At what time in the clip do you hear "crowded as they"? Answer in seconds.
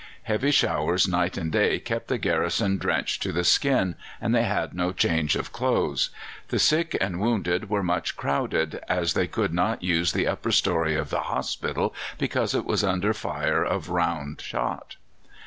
8.17-9.27